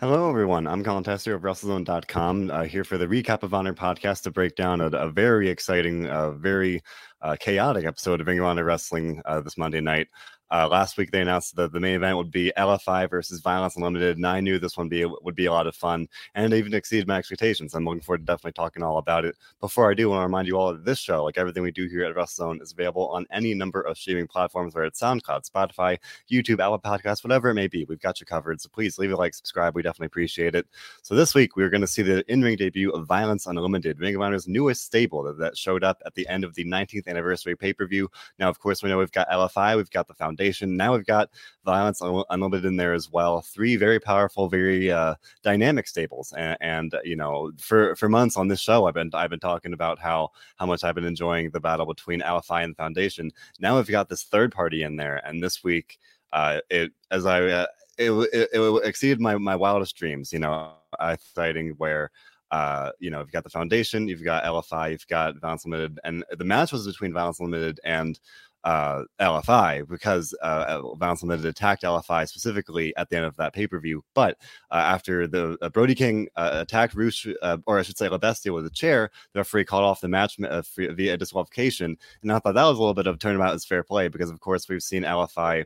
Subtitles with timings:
[0.00, 0.66] Hello, everyone.
[0.66, 4.56] I'm Colin Tester of WrestleZone.com uh, here for the Recap of Honor podcast to break
[4.56, 6.80] down a, a very exciting, uh, very
[7.20, 10.08] uh, chaotic episode of Ring of Honor Wrestling uh, this Monday night.
[10.50, 14.16] Uh, last week they announced that the main event would be LFI versus Violence Unlimited,
[14.16, 16.74] and I knew this one be would be a lot of fun, and it even
[16.74, 17.74] exceeded my expectations.
[17.74, 19.36] I'm looking forward to definitely talking all about it.
[19.60, 21.70] Before I do, I want to remind you all that this show, like everything we
[21.70, 25.48] do here at WrestleZone, is available on any number of streaming platforms, whether it's SoundCloud,
[25.48, 25.98] Spotify,
[26.28, 27.84] YouTube, Apple Podcasts, whatever it may be.
[27.84, 29.76] We've got you covered, so please leave a like, subscribe.
[29.76, 30.66] We definitely appreciate it.
[31.02, 34.22] So this week we're going to see the in-ring debut of Violence Unlimited, Ring of
[34.22, 38.10] Honor's newest stable that, that showed up at the end of the 19th anniversary pay-per-view.
[38.40, 41.30] Now, of course, we know we've got LFI, we've got the Foundation, now we've got
[41.64, 43.40] Violence Unlimited in there as well.
[43.42, 48.48] Three very powerful, very uh, dynamic stables, and, and, you know, for for months on
[48.48, 51.60] this show, I've been I've been talking about how how much I've been enjoying the
[51.60, 53.30] battle between LFI and Foundation.
[53.58, 55.98] Now we've got this third party in there, and this week,
[56.32, 57.66] uh, it as I uh,
[57.98, 60.32] it, it, it exceeded my my wildest dreams.
[60.32, 62.10] You know, I fighting where
[62.50, 66.24] uh, you know, you've got the foundation, you've got LFI, you've got Violence Limited, and
[66.36, 68.18] the match was between Violence Limited and
[68.64, 73.66] uh, LFI because uh, Violence Limited attacked LFI specifically at the end of that pay
[73.66, 74.02] per view.
[74.14, 74.36] But
[74.70, 78.18] uh, after the uh, Brody King uh, attacked Rush, uh, or I should say, La
[78.18, 81.96] Bestia with a chair, the referee called off the match uh, via disqualification.
[82.22, 84.40] And I thought that was a little bit of turnabout as fair play because, of
[84.40, 85.64] course, we've seen LFI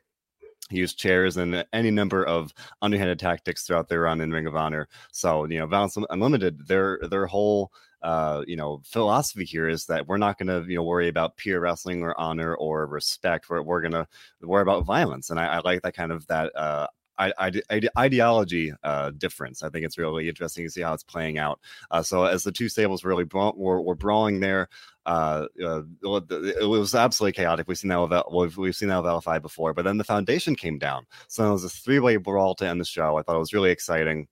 [0.70, 4.88] use chairs and any number of underhanded tactics throughout their run in Ring of Honor.
[5.12, 7.72] So, you know, Violence Unlimited, their their whole
[8.04, 11.38] uh, you know, philosophy here is that we're not going to, you know, worry about
[11.38, 13.48] pure wrestling or honor or respect.
[13.48, 14.06] We're, we're going to
[14.42, 15.30] worry about violence.
[15.30, 19.62] And I, I, like that kind of that uh, ide- ide- ideology uh, difference.
[19.62, 21.60] I think it's really interesting to see how it's playing out.
[21.90, 24.68] Uh, so as the two stables really bra- were, were brawling there,
[25.06, 27.68] uh, uh, it was absolutely chaotic.
[27.68, 30.78] We've seen that with we've, seen that with LFI before, but then the foundation came
[30.78, 31.06] down.
[31.28, 33.18] So it was a three way brawl to end the show.
[33.18, 34.28] I thought it was really exciting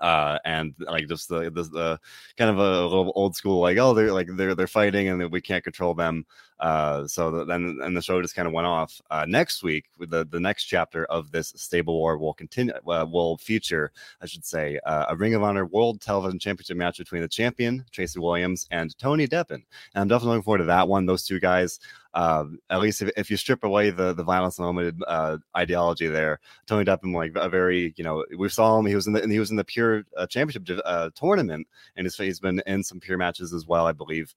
[0.00, 2.00] uh and like just the, the, the
[2.36, 5.40] kind of a little old school like oh they're like they're they're fighting and we
[5.40, 6.24] can't control them
[6.60, 9.00] uh so then and the show just kind of went off.
[9.10, 13.36] Uh next week the the next chapter of this stable war will continue uh, will
[13.38, 17.28] feature i should say uh, a ring of honor world television championship match between the
[17.28, 19.50] champion tracy williams and tony deppen.
[19.50, 21.06] And i'm definitely looking forward to that one.
[21.06, 21.80] Those two guys
[22.14, 26.40] uh, at least if, if you strip away the the violence unlimited uh, ideology there,
[26.66, 29.38] Tony Deppen like a very you know we saw him he was in the he
[29.38, 30.66] was in the pure championship
[31.14, 31.66] tournament
[31.96, 34.34] and he's, he's been in some pure matches as well I believe.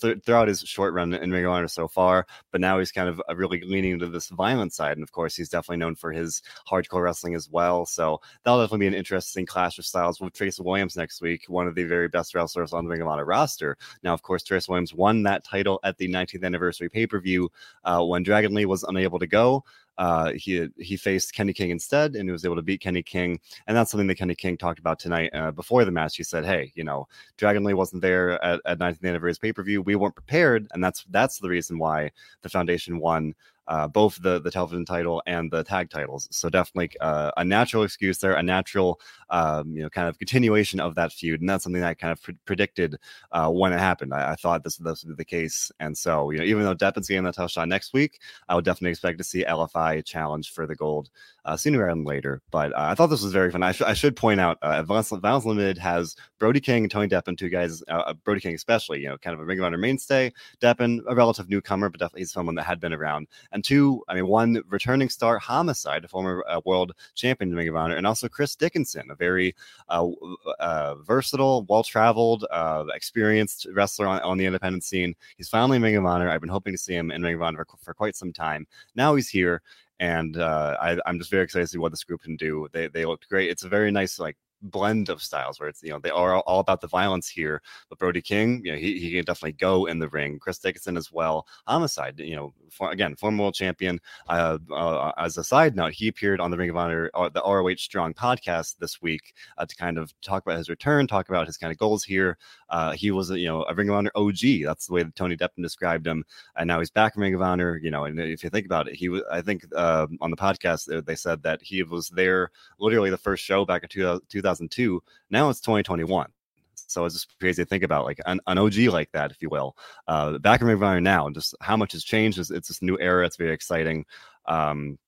[0.00, 3.08] Th- throughout his short run in Ring of Honor so far, but now he's kind
[3.08, 6.12] of uh, really leaning into this violent side and of course he's definitely known for
[6.12, 7.84] his hardcore wrestling as well.
[7.86, 11.66] So that'll definitely be an interesting clash of styles with Tracy Williams next week, one
[11.66, 13.76] of the very best wrestlers on the Ring of Honor roster.
[14.02, 17.20] Now of course Tracy Williams won that title at the 19th anniversary anniversary pay per
[17.20, 17.50] view
[17.84, 19.64] uh, when Dragon Lee was unable to go.
[20.00, 23.38] Uh, he he faced Kenny King instead, and he was able to beat Kenny King.
[23.66, 26.16] And that's something that Kenny King talked about tonight uh, before the match.
[26.16, 27.06] He said, "Hey, you know,
[27.36, 29.82] Dragon Lee wasn't there at, at 19th anniversary pay per view.
[29.82, 33.34] We weren't prepared, and that's that's the reason why the Foundation won
[33.70, 36.28] uh, both the the television title and the tag titles.
[36.32, 39.00] So definitely uh, a natural excuse there, a natural
[39.30, 42.12] um, you know kind of continuation of that feud, and that's something that I kind
[42.12, 42.96] of pre- predicted
[43.30, 44.12] uh, when it happened.
[44.12, 46.74] I, I, thought this, this would be the case, and so you know even though
[46.74, 50.50] Deppen's getting that title shot next week, I would definitely expect to see LFI challenge
[50.52, 51.08] for the gold
[51.44, 52.42] uh, sooner than later.
[52.50, 53.62] But uh, I thought this was very fun.
[53.62, 57.08] I, sh- I should point out, uh, Violence, Violence Limited has Brody King and Tony
[57.08, 59.64] Deppen, two guys, uh, uh, Brody King especially, you know, kind of a Ring of
[59.64, 60.32] Honor mainstay.
[60.60, 63.28] Deppen, a relative newcomer, but definitely someone that had been around.
[63.52, 67.68] And two, I mean, one returning star, Homicide, a former uh, world champion in Ring
[67.68, 69.54] of Honor, and also Chris Dickinson, a very
[69.88, 75.14] uh, versatile, well traveled, uh, experienced wrestler on, on, the independent scene.
[75.36, 76.30] He's finally in Ring of Honor.
[76.30, 78.66] I've been hoping to see him in Ring of Honor for, for quite some time.
[78.94, 79.62] Now he's here
[80.00, 82.66] and uh, I, am just very excited to see what this group can do.
[82.72, 83.50] They they looked great.
[83.50, 86.60] It's a very nice like blend of styles where it's you know they are all
[86.60, 89.98] about the violence here but brody king you know he, he can definitely go in
[89.98, 90.38] the ring.
[90.38, 91.46] Chris dickinson as well.
[91.66, 96.08] Homicide you know for, again former world champion uh, uh, as a side note he
[96.08, 99.74] appeared on the ring of honor uh, the roh strong podcast this week uh, to
[99.76, 102.36] kind of talk about his return talk about his kind of goals here.
[102.68, 104.34] Uh, he was you know a ring of honor og
[104.64, 106.24] that's the way that tony deppen described him.
[106.56, 108.88] And now he's back in ring of honor you know and if you think about
[108.88, 112.50] it he was i think uh, on the podcast they said that he was there
[112.78, 115.02] literally the first show back in 2000 2002.
[115.30, 116.28] Now it's 2021.
[116.74, 119.48] So it's just crazy to think about, like an, an OG like that, if you
[119.48, 119.76] will.
[120.08, 122.38] Uh, back in Ring now, and just how much has changed.
[122.38, 123.24] It's, it's this new era.
[123.26, 124.04] It's very exciting.
[124.46, 124.98] Um,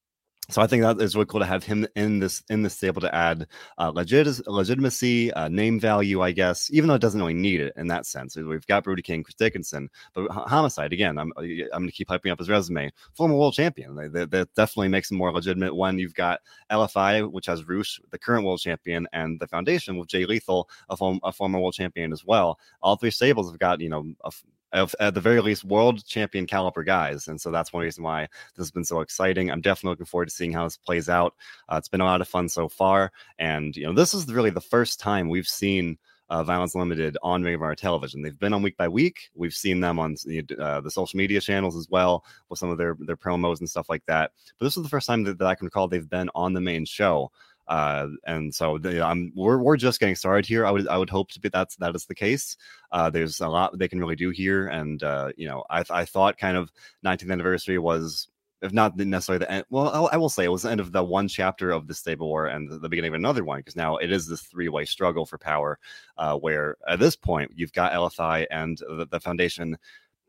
[0.53, 3.01] so I think that is really cool to have him in this in this stable
[3.01, 3.47] to add
[3.79, 6.71] uh, legit legitimacy, uh, name value, I guess.
[6.71, 8.37] Even though it doesn't really need it in that sense.
[8.37, 11.19] We've got Brody King, Chris Dickinson, but Homicide again.
[11.19, 12.93] I'm I'm going to keep hyping up his resume.
[13.15, 13.95] Former world champion.
[13.95, 16.41] That, that definitely makes him more legitimate when you've got
[16.71, 20.97] LFI, which has Rush, the current world champion, and the Foundation with Jay Lethal, a,
[20.97, 22.59] form, a former world champion as well.
[22.83, 24.31] All three stables have got you know a,
[24.73, 27.29] of, at the very least world champion caliber guys.
[27.29, 29.51] And so that's one reason why this has been so exciting.
[29.51, 31.35] I'm definitely looking forward to seeing how this plays out.
[31.69, 33.13] Uh, it's been a lot of fun so far.
[33.39, 35.99] And, you know, this is really the first time we've seen
[36.31, 38.23] uh, Violence Limited on Ring of Honor television.
[38.23, 39.31] They've been on week by week.
[39.35, 40.17] We've seen them on
[40.59, 43.91] uh, the social media channels as well with some of their, their promos and stuff
[43.91, 44.33] like that.
[44.59, 46.61] But this is the first time that, that I can recall they've been on the
[46.63, 47.31] main show.
[47.73, 50.67] Uh, and so the, I'm we're, we're just getting started here.
[50.67, 52.59] I would I would hope to be that's that is the case.
[52.91, 56.05] Uh, there's a lot they can really do here, and uh, you know I I
[56.05, 56.71] thought kind of
[57.03, 58.29] 19th anniversary was
[58.61, 59.65] if not necessarily the end.
[59.71, 62.29] Well, I will say it was the end of the one chapter of the stable
[62.29, 65.25] war and the, beginning of another one because now it is this three way struggle
[65.25, 65.79] for power,
[66.19, 69.79] uh, where at this point you've got LFI and the, the foundation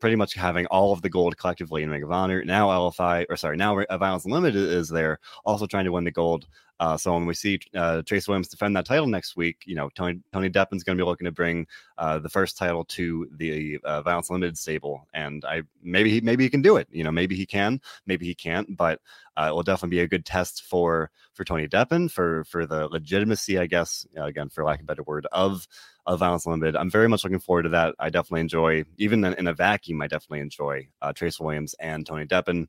[0.00, 2.44] pretty much having all of the gold collectively in Ring of Honor.
[2.44, 6.46] Now LFI, or sorry, now Violence Unlimited is there, also trying to win the gold.
[6.80, 9.90] Uh, so when we see uh, Trace Williams defend that title next week, you know
[9.94, 11.66] Tony Tony Deppen's going to be looking to bring
[11.98, 16.44] uh, the first title to the uh, Violence Limited stable, and I maybe he maybe
[16.44, 16.88] he can do it.
[16.90, 19.00] You know, maybe he can, maybe he can't, but
[19.36, 22.88] uh, it will definitely be a good test for for Tony Deppen for for the
[22.88, 24.06] legitimacy, I guess.
[24.16, 25.66] again, for lack of a better word, of
[26.06, 26.76] of Violence Limited.
[26.76, 27.94] I'm very much looking forward to that.
[27.98, 32.26] I definitely enjoy, even in, a vacuum, I definitely enjoy uh, Trace Williams and Tony
[32.26, 32.66] Deppin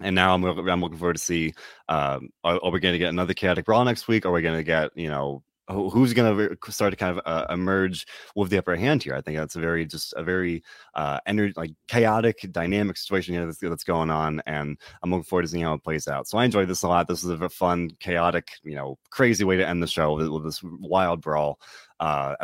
[0.00, 1.54] and now I'm, I'm looking forward to see
[1.88, 4.24] um, are, are we going to get another chaotic brawl next week?
[4.24, 7.46] Are we going to get you know who's going to start to kind of uh,
[7.52, 9.14] emerge with the upper hand here.
[9.14, 10.62] I think that's a very just a very
[10.94, 15.42] uh, energy like chaotic, dynamic situation here that's, that's, going on, and I'm looking forward
[15.42, 16.28] to seeing how it plays out.
[16.28, 17.08] So I enjoyed this a lot.
[17.08, 20.44] This is a fun, chaotic, you know, crazy way to end the show with, with
[20.44, 21.58] this wild brawl
[22.02, 22.34] uh,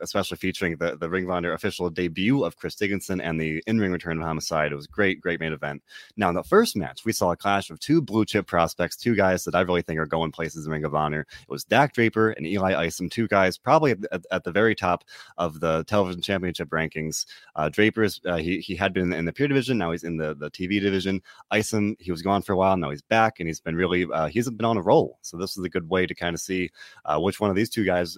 [0.00, 3.80] especially featuring the, the Ring of Honor official debut of Chris Dickinson and the in
[3.80, 4.70] ring return of Homicide.
[4.70, 5.82] It was a great, great main event.
[6.16, 9.16] Now, in the first match, we saw a clash of two blue chip prospects, two
[9.16, 11.22] guys that I really think are going places in Ring of Honor.
[11.22, 15.02] It was Dak Draper and Eli Isom, two guys probably at, at the very top
[15.36, 17.26] of the television championship rankings.
[17.56, 20.36] Uh, Draper's, uh, he, he had been in the pure division, now he's in the,
[20.36, 21.20] the TV division.
[21.50, 24.28] Isom, he was gone for a while, now he's back, and he's been really, uh,
[24.28, 25.18] he's been on a roll.
[25.22, 26.70] So this is a good way to kind of see
[27.04, 28.16] uh, which one of these two guys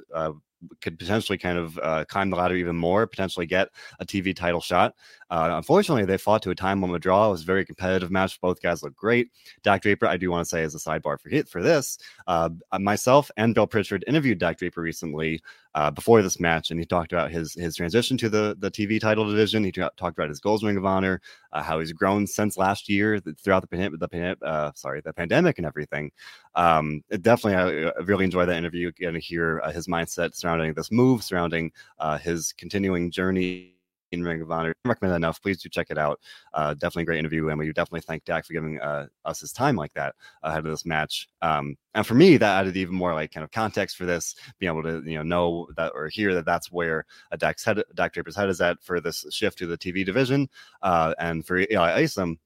[0.80, 3.68] could potentially kind of uh, climb the ladder even more, potentially get
[3.98, 4.94] a TV title shot.
[5.30, 7.28] Uh, unfortunately, they fought to a time limit draw.
[7.28, 8.40] It was a very competitive match.
[8.40, 9.30] Both guys look great.
[9.62, 13.30] Dak Draper, I do want to say as a sidebar for for this, uh, myself
[13.36, 15.40] and Bill Pritchard interviewed Dak Draper recently
[15.74, 19.00] uh, before this match, and he talked about his his transition to the the TV
[19.00, 19.62] title division.
[19.62, 21.20] He talked about his goals Ring of Honor,
[21.52, 25.66] uh, how he's grown since last year throughout the the uh, sorry the pandemic and
[25.66, 26.10] everything.
[26.56, 28.90] Um, definitely, I, really enjoyed that interview.
[28.92, 33.74] To hear his mindset surrounding this move, surrounding uh, his continuing journey
[34.10, 34.74] in Ring of Honor.
[34.84, 35.40] I recommend that enough.
[35.40, 36.18] Please do check it out.
[36.52, 39.76] Uh, definitely great interview, and we definitely thank Dak for giving uh, us his time
[39.76, 41.28] like that ahead of this match.
[41.42, 44.72] Um, and for me, that added even more like kind of context for this, being
[44.72, 48.12] able to you know know that or hear that that's where a Dak's head, Dak
[48.12, 50.48] Draper's head is at for this shift to the TV division,
[50.82, 52.40] uh, and for Eli Isom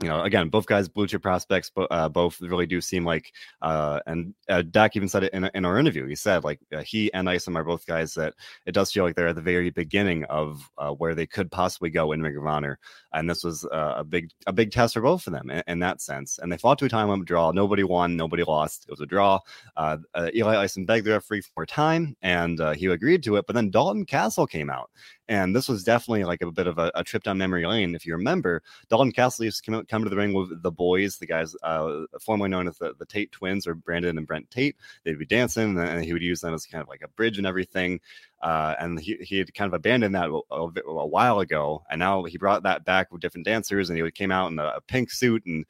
[0.00, 3.32] you know, again, both guys blue chip prospects, but uh, both really do seem like,
[3.62, 6.06] uh, and uh, Dak even said it in, in our interview.
[6.06, 8.34] He said like uh, he and Isom are both guys that
[8.64, 11.90] it does feel like they're at the very beginning of uh, where they could possibly
[11.90, 12.78] go in Ring of Honor,
[13.12, 15.78] and this was uh, a big a big test for both of them in, in,
[15.80, 16.38] that sense.
[16.38, 17.50] And they fought to a time limit draw.
[17.50, 18.84] Nobody won, nobody lost.
[18.84, 19.40] It was a draw.
[19.76, 23.46] Eli Isom begged the referee for more time, and he agreed to it.
[23.48, 24.90] But then Dalton Castle came out,
[25.28, 27.94] and this was definitely like a bit of a, a, trip down memory lane.
[27.94, 31.26] If you remember, Dalton Castle used to come, to the ring with the boys, the
[31.26, 34.76] guys uh, formerly known as the, the Tate twins or Brandon and Brent Tate.
[35.04, 37.46] They'd be dancing and he would use them as kind of like a bridge and
[37.46, 38.00] everything.
[38.42, 41.82] Uh, and he, he had kind of abandoned that a, a, while ago.
[41.90, 44.74] And now he brought that back with different dancers and he came out in a,
[44.76, 45.64] a pink suit and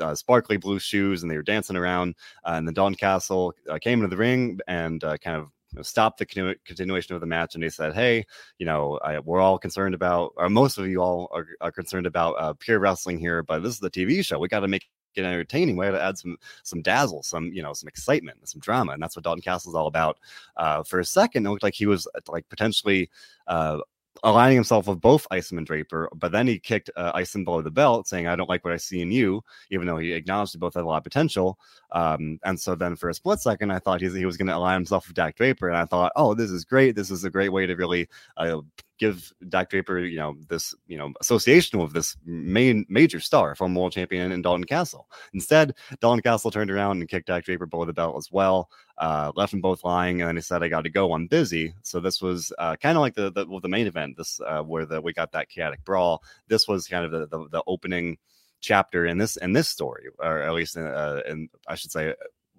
[0.00, 2.14] uh, sparkly blue shoes and they were dancing around.
[2.44, 5.82] Uh, and then Dalton Castle uh, came into the ring and uh, kind of know,
[5.82, 8.24] stop the continu- continuation of the match and they said hey
[8.58, 12.06] you know I, we're all concerned about or most of you all are, are concerned
[12.06, 14.38] about uh, pure wrestling here but this is the tv show.
[14.38, 15.76] We got to make it entertaining.
[15.76, 18.92] We got to add some some dazzle some you know some excitement some drama.
[18.92, 20.18] And that's what dalton castle is all about.
[20.56, 23.10] Uh, for a second it looked like he was like potentially
[23.46, 23.78] uh,
[24.24, 27.70] aligning himself with both Isom and Draper, but then he kicked uh, Isom below the
[27.70, 30.58] belt, saying, I don't like what I see in you, even though he acknowledged they
[30.58, 31.58] both had a lot of potential.
[31.92, 34.56] Um, and so then for a split second, I thought he, he was going to
[34.56, 35.68] align himself with Dak Draper.
[35.68, 36.96] And I thought, oh, this is great.
[36.96, 38.60] This is a great way to really uh,
[38.98, 43.80] give Dak Draper, you know, this, you know, association with this main major star, former
[43.80, 45.08] world champion in Dalton Castle.
[45.32, 48.70] Instead, Dalton Castle turned around and kicked Dak Draper below the belt as well.
[48.98, 51.12] Uh, left them both lying, and then he said, "I got to go.
[51.12, 54.16] I'm busy." So this was uh, kind of like the, the well, the main event.
[54.16, 56.22] This uh, where the we got that chaotic brawl.
[56.48, 58.18] This was kind of the the, the opening
[58.60, 62.14] chapter in this in this story, or at least in, uh, in I should say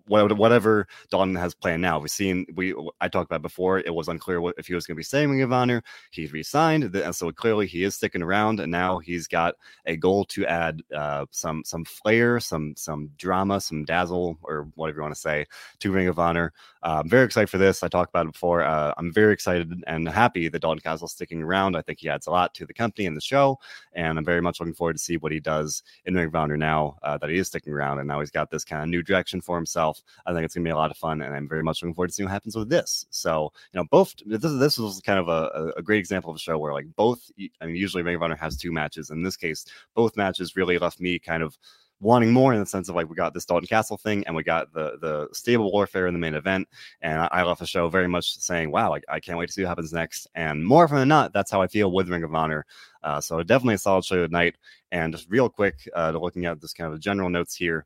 [0.09, 1.99] whatever Dalton has planned now.
[1.99, 3.79] We've seen we I talked about before.
[3.79, 5.83] It was unclear what, if he was going to be staying Ring of Honor.
[6.11, 8.59] He's resigned, and so clearly he is sticking around.
[8.59, 13.61] And now he's got a goal to add uh, some some flair, some some drama,
[13.61, 15.45] some dazzle, or whatever you want to say,
[15.79, 16.53] to Ring of Honor.
[16.81, 17.83] Uh, I'm very excited for this.
[17.83, 18.63] I talked about it before.
[18.63, 21.75] Uh, I'm very excited and happy that Dalton Castle's sticking around.
[21.75, 23.59] I think he adds a lot to the company and the show,
[23.93, 26.57] and I'm very much looking forward to see what he does in Ring of Honor
[26.57, 29.03] now uh, that he is sticking around, and now he's got this kind of new
[29.03, 29.98] direction for himself.
[30.25, 32.09] I think it's gonna be a lot of fun, and I'm very much looking forward
[32.09, 33.05] to seeing what happens with this.
[33.09, 36.39] So, you know, both this, this was kind of a, a great example of a
[36.39, 37.31] show where like both.
[37.61, 39.09] I mean, usually Ring of Honor has two matches.
[39.09, 39.65] In this case,
[39.95, 41.57] both matches really left me kind of
[42.01, 44.43] wanting more in the sense of like we got this Dalton Castle thing and we
[44.43, 46.67] got the the stable warfare in the main event.
[47.01, 49.53] And I, I left the show very much saying, wow, like, I can't wait to
[49.53, 50.27] see what happens next.
[50.35, 52.65] And more often than not, that's how I feel with Ring of Honor.
[53.03, 54.55] Uh, so definitely a solid show tonight.
[54.91, 57.85] And just real quick, uh, looking at this kind of general notes here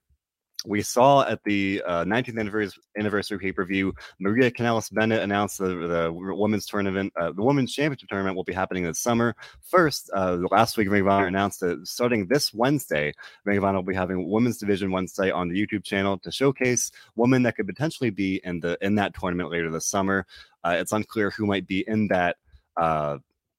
[0.66, 5.68] we saw at the uh, 19th anniversary, pay per view, Maria Kanellis Bennett announced the,
[5.68, 9.36] the women's tournament, uh, the women's championship tournament will be happening this summer.
[9.62, 13.14] First, uh, last week, Ring of Honor announced that starting this Wednesday,
[13.46, 16.92] Ring of Honor will be having women's division Wednesday on the YouTube channel to showcase
[17.16, 20.26] women that could potentially be in the in that tournament later this summer.
[20.64, 22.38] Uh, it's unclear who might be in that
[22.78, 23.18] uh,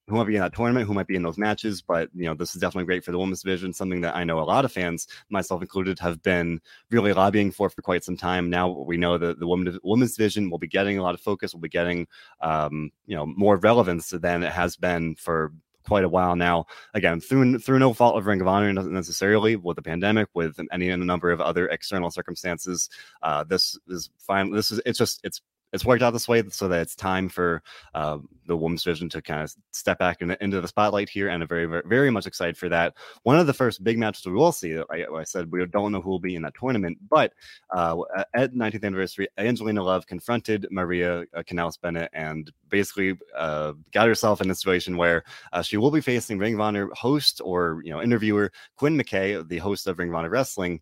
[0.09, 1.83] who might be in that tournament, who might be in those matches.
[1.83, 4.39] But you know, this is definitely great for the women's division, something that I know
[4.39, 8.51] a lot of fans, myself included, have been really lobbying for for quite some time.
[8.51, 11.55] Now we know that the women, women's division will be getting a lot of focus,
[11.55, 12.07] will be getting
[12.41, 15.53] um, you know more relevance than it has been for
[15.87, 16.67] quite a while now.
[16.95, 20.91] Again, through through no fault of Ring of Honor necessarily, with the pandemic, with any
[20.91, 22.89] a number of other external circumstances.
[23.23, 24.51] Uh, this is fine.
[24.51, 25.41] This is it's just it's
[25.75, 27.61] it's worked out this way so that it's time for
[27.95, 31.43] uh, the women's division to kind of step back in, into the spotlight here, and
[31.43, 32.95] I'm very, very, very much excited for that.
[33.25, 34.79] One of the first big matches we will see.
[34.79, 37.33] I, I said we don't know who will be in that tournament, but
[37.75, 37.97] uh,
[38.35, 44.41] at 19th anniversary, Angelina Love confronted Maria uh, Kanellis Bennett and basically uh, got herself
[44.41, 47.91] in a situation where uh, she will be facing Ring of Honor host or you
[47.91, 50.81] know interviewer Quinn McKay, the host of Ring of Honor Wrestling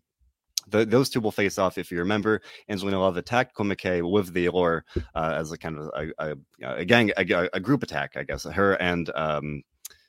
[0.67, 1.77] the, those two will face off.
[1.77, 5.89] If you remember, Angelina Love attacked McKay with the Allure uh, as a kind of
[5.95, 8.43] a, a, a gang, a, a, group attack, I guess.
[8.43, 9.63] Her and um,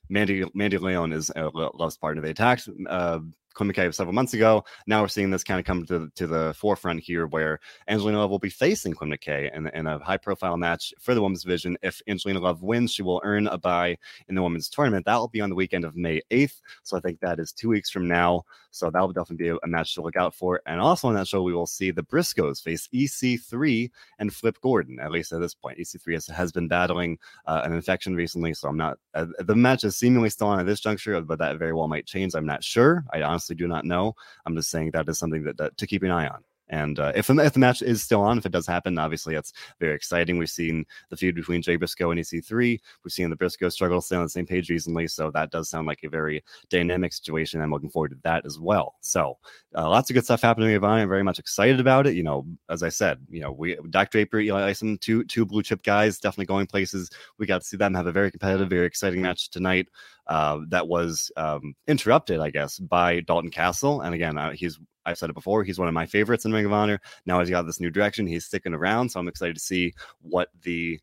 [0.08, 2.22] Mandy Mandy Leon is uh, Love's partner.
[2.22, 3.20] They attacked uh,
[3.54, 4.64] McKay several months ago.
[4.86, 8.30] Now we're seeing this kind of come to, to the forefront here where Angelina Love
[8.30, 11.76] will be facing Quinn McKay in, in a high profile match for the women's division.
[11.82, 13.96] If Angelina Love wins, she will earn a bye
[14.28, 15.06] in the women's tournament.
[15.06, 16.60] That will be on the weekend of May 8th.
[16.82, 18.44] So I think that is two weeks from now.
[18.70, 20.60] So that will definitely be a, a match to look out for.
[20.66, 24.98] And also on that show, we will see the Briscoes face EC3 and Flip Gordon,
[24.98, 25.78] at least at this point.
[25.78, 28.52] EC3 has, has been battling uh, an infection recently.
[28.52, 31.58] So I'm not, uh, the match is seemingly still on at this juncture, but that
[31.58, 32.34] very well might change.
[32.34, 33.04] I'm not sure.
[33.12, 34.14] I honestly honestly do not know.
[34.46, 36.44] I'm just saying that is something that, that to keep an eye on.
[36.68, 39.52] And uh, if, if the match is still on, if it does happen, obviously that's
[39.80, 40.38] very exciting.
[40.38, 42.80] We've seen the feud between Jay Briscoe and EC3.
[43.04, 45.06] We've seen the Briscoe struggle stay on the same page recently.
[45.08, 47.60] So that does sound like a very dynamic situation.
[47.60, 48.94] I'm looking forward to that as well.
[49.00, 49.38] So
[49.76, 52.14] uh, lots of good stuff happening in I'm very much excited about it.
[52.14, 55.62] You know, as I said, you know, we Dak Draper, Eli Isom, two two blue
[55.62, 57.10] chip guys, definitely going places.
[57.38, 59.88] We got to see them have a very competitive, very exciting match tonight.
[60.26, 64.00] Uh, that was um, interrupted, I guess, by Dalton Castle.
[64.00, 65.64] And again, uh, he's I've said it before.
[65.64, 67.00] He's one of my favorites in Ring of Honor.
[67.26, 68.26] Now he's got this new direction.
[68.26, 71.00] He's sticking around, so I'm excited to see what the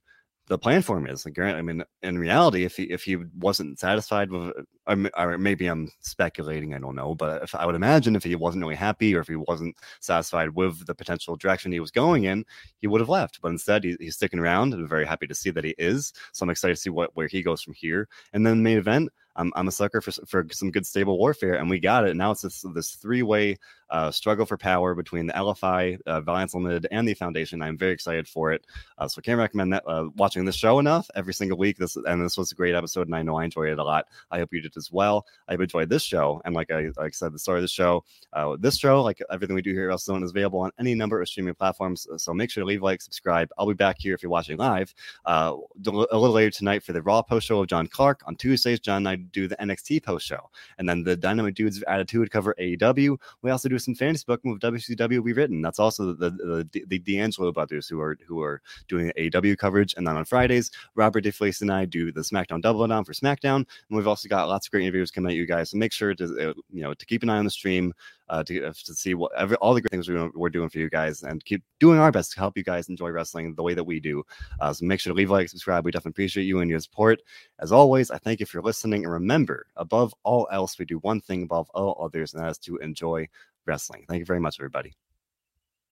[0.52, 1.26] the plan for him is.
[1.26, 4.52] Like, I mean, in reality, if he if he wasn't satisfied with,
[4.86, 8.64] or maybe I'm speculating, I don't know, but if I would imagine if he wasn't
[8.64, 12.44] really happy or if he wasn't satisfied with the potential direction he was going in,
[12.80, 13.40] he would have left.
[13.42, 16.12] But instead, he, he's sticking around, and I'm very happy to see that he is.
[16.34, 18.10] So I'm excited to see what where he goes from here.
[18.34, 21.56] And then the main event, I'm, I'm a sucker for, for some good stable warfare,
[21.56, 22.16] and we got it.
[22.16, 23.58] Now it's this, this three way
[23.92, 27.62] uh, struggle for power between the LFI, uh, Violence Limited, and the Foundation.
[27.62, 28.66] I'm very excited for it.
[28.98, 31.78] Uh, so I can't recommend that uh, watching this show enough every single week.
[31.78, 34.08] This and this was a great episode, and I know I enjoyed it a lot.
[34.32, 35.26] I hope you did as well.
[35.48, 38.06] I've enjoyed this show, and like I like I said, the start of the show,
[38.34, 41.28] uh, this show, like everything we do here at is available on any number of
[41.28, 42.08] streaming platforms.
[42.18, 43.50] So make sure to leave a like, subscribe.
[43.58, 44.94] I'll be back here if you're watching live
[45.26, 45.54] uh,
[45.86, 48.22] a little later tonight for the Raw post show of John Clark.
[48.26, 52.32] On Tuesdays, John and do the NXT post show, and then the Dynamite Dudes Attitude
[52.32, 53.18] cover AEW.
[53.42, 55.62] We also do some fantasy booking with WCW Rewritten.
[55.62, 59.94] That's also the the, the, the D'Angelo brothers who are who are doing AEW coverage.
[59.96, 63.58] And then on Fridays, Robert DeFelice and I do the SmackDown Double Down for SmackDown,
[63.58, 65.72] and we've also got lots of great interviews coming at you guys.
[65.72, 67.94] So make sure to uh, you know to keep an eye on the stream
[68.32, 70.80] uh, to, uh, to see what every, all the great things we're, we're doing for
[70.80, 73.74] you guys and keep doing our best to help you guys enjoy wrestling the way
[73.74, 74.24] that we do.
[74.60, 75.86] Uh, so make sure to leave a like, subscribe.
[75.86, 77.22] We definitely appreciate you and your support.
[77.60, 79.04] As always, I thank you for listening.
[79.04, 82.58] And remember, above all else, we do one thing above all others, and that is
[82.60, 83.28] to enjoy
[83.66, 84.06] wrestling.
[84.08, 84.96] Thank you very much, everybody.